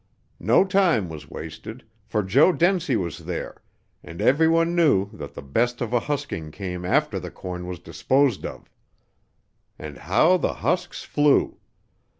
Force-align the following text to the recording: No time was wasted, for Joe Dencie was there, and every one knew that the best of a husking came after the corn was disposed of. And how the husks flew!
No 0.39 0.65
time 0.65 1.09
was 1.09 1.29
wasted, 1.29 1.83
for 2.07 2.23
Joe 2.23 2.51
Dencie 2.51 2.95
was 2.95 3.19
there, 3.19 3.61
and 4.03 4.19
every 4.19 4.47
one 4.47 4.73
knew 4.73 5.11
that 5.13 5.35
the 5.35 5.43
best 5.43 5.79
of 5.79 5.93
a 5.93 5.99
husking 5.99 6.49
came 6.49 6.83
after 6.83 7.19
the 7.19 7.29
corn 7.29 7.67
was 7.67 7.77
disposed 7.77 8.43
of. 8.43 8.67
And 9.77 9.99
how 9.99 10.37
the 10.37 10.53
husks 10.55 11.03
flew! 11.03 11.59